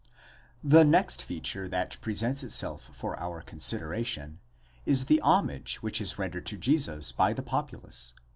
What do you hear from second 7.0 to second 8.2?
by the populace.